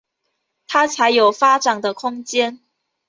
[0.67, 2.61] 他才有发展的空间